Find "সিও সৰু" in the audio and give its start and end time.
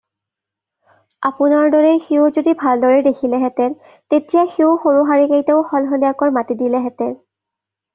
4.57-5.09